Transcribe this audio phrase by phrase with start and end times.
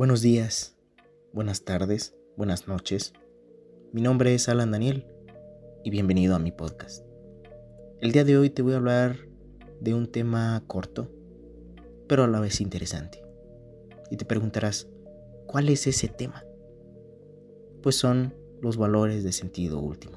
[0.00, 0.78] Buenos días,
[1.34, 3.12] buenas tardes, buenas noches.
[3.92, 5.04] Mi nombre es Alan Daniel
[5.84, 7.04] y bienvenido a mi podcast.
[8.00, 9.28] El día de hoy te voy a hablar
[9.78, 11.10] de un tema corto,
[12.08, 13.22] pero a la vez interesante.
[14.10, 14.88] Y te preguntarás,
[15.46, 16.46] ¿cuál es ese tema?
[17.82, 20.16] Pues son los valores de sentido último.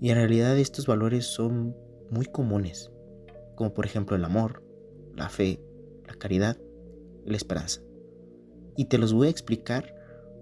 [0.00, 1.76] Y en realidad estos valores son
[2.10, 2.90] muy comunes,
[3.54, 4.64] como por ejemplo el amor,
[5.14, 5.60] la fe,
[6.08, 6.56] la caridad
[7.24, 7.82] la esperanza
[8.78, 9.92] y te los voy a explicar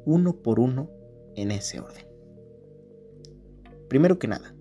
[0.04, 0.90] uno por uno
[1.36, 2.06] en ese orden.
[3.88, 4.54] Primero que nada,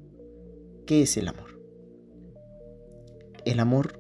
[0.85, 1.59] ¿qué es el amor?
[3.43, 3.99] El amor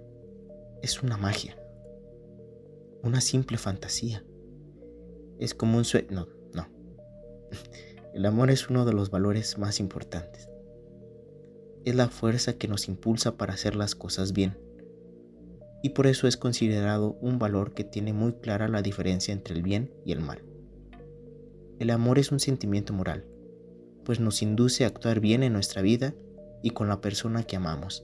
[0.81, 1.57] es una magia,
[3.03, 4.25] una simple fantasía.
[5.39, 6.07] Es como un sueño.
[6.09, 6.67] No, no.
[8.13, 10.47] El amor es uno de los valores más importantes.
[11.83, 14.57] Es la fuerza que nos impulsa para hacer las cosas bien
[15.85, 19.61] y por eso es considerado un valor que tiene muy clara la diferencia entre el
[19.61, 20.41] bien y el mal.
[21.77, 23.27] El amor es un sentimiento moral,
[24.03, 26.15] pues nos induce a actuar bien en nuestra vida
[26.63, 28.03] y con la persona que amamos.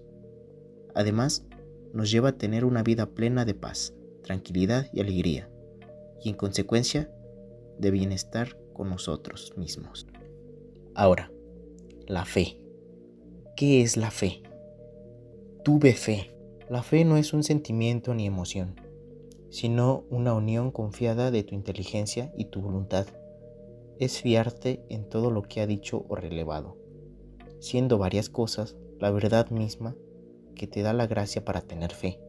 [0.93, 1.47] Además,
[1.91, 5.49] nos lleva a tener una vida plena de paz, tranquilidad y alegría,
[6.23, 7.11] y en consecuencia,
[7.79, 10.05] de bienestar con nosotros mismos.
[10.93, 11.31] Ahora,
[12.05, 12.59] la fe.
[13.55, 14.43] ¿Qué es la fe?
[15.63, 16.40] Tuve fe.
[16.71, 18.75] La fe no es un sentimiento ni emoción,
[19.49, 23.07] sino una unión confiada de tu inteligencia y tu voluntad.
[23.99, 26.77] Es fiarte en todo lo que ha dicho o relevado,
[27.59, 29.97] siendo varias cosas la verdad misma
[30.55, 32.21] que te da la gracia para tener fe.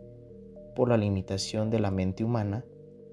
[0.74, 2.64] Por la limitación de la mente humana,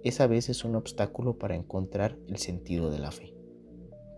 [0.03, 3.35] es a veces un obstáculo para encontrar el sentido de la fe.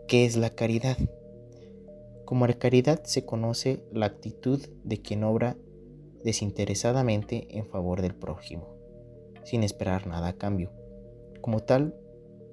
[0.07, 0.97] ¿Qué es la caridad?
[2.23, 5.57] Como la caridad se conoce la actitud de quien obra
[6.23, 8.75] desinteresadamente en favor del prójimo,
[9.43, 10.71] sin esperar nada a cambio.
[11.41, 11.95] Como tal,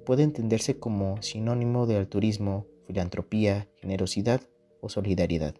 [0.05, 4.41] puede entenderse como sinónimo de altruismo, filantropía, generosidad
[4.81, 5.55] o solidaridad.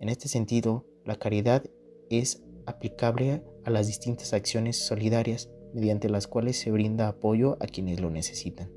[0.00, 1.64] En este sentido, la caridad
[2.10, 8.00] es aplicable a las distintas acciones solidarias mediante las cuales se brinda apoyo a quienes
[8.00, 8.70] lo necesitan.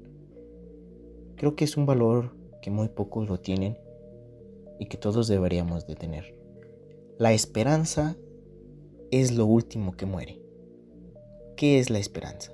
[1.36, 3.78] Creo que es un valor que muy pocos lo tienen
[4.80, 6.39] y que todos deberíamos de tener.
[7.20, 8.16] La esperanza
[9.12, 10.40] es lo último que muere.
[11.58, 12.54] ¿Qué es la esperanza?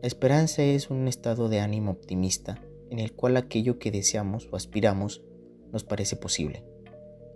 [0.00, 2.58] La esperanza es un estado de ánimo optimista
[2.88, 5.20] en el cual aquello que deseamos o aspiramos
[5.70, 6.64] nos parece posible.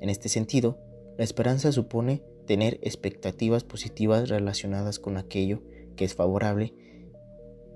[0.00, 0.78] En este sentido,
[1.18, 5.60] la esperanza supone tener expectativas positivas relacionadas con aquello
[5.94, 6.72] que es favorable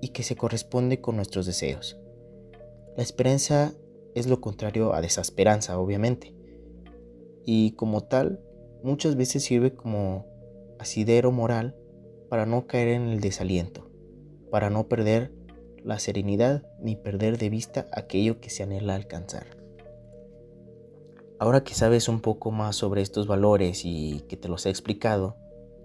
[0.00, 1.98] y que se corresponde con nuestros deseos.
[2.96, 3.74] La esperanza
[4.14, 6.35] es lo contrario a desesperanza, obviamente,
[7.46, 8.40] y como tal
[8.82, 10.26] muchas veces sirve como
[10.78, 11.74] asidero moral
[12.28, 13.88] para no caer en el desaliento,
[14.50, 15.32] para no perder
[15.82, 19.46] la serenidad ni perder de vista aquello que se anhela alcanzar.
[21.38, 25.36] Ahora que sabes un poco más sobre estos valores y que te los he explicado,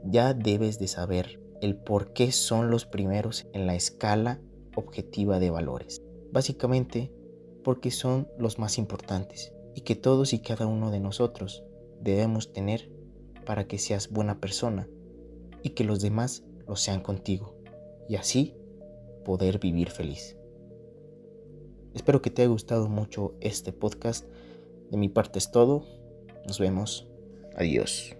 [0.03, 4.41] ya debes de saber el por qué son los primeros en la escala
[4.75, 6.01] objetiva de valores.
[6.31, 7.11] Básicamente
[7.63, 11.63] porque son los más importantes y que todos y cada uno de nosotros
[12.01, 12.89] debemos tener
[13.45, 14.87] para que seas buena persona
[15.63, 17.55] y que los demás lo sean contigo
[18.07, 18.55] y así
[19.23, 20.37] poder vivir feliz.
[21.93, 24.25] Espero que te haya gustado mucho este podcast.
[24.89, 25.85] De mi parte es todo.
[26.47, 27.07] Nos vemos.
[27.55, 28.15] Adiós.